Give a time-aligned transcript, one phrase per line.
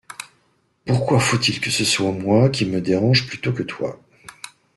[0.83, 4.01] Pourquoi faut-il que ce soit moi qui me dérange plutôt que toi?